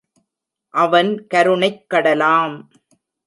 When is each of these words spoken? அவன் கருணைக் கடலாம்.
அவன் 0.69 1.27
கருணைக் 1.27 1.85
கடலாம். 1.93 2.67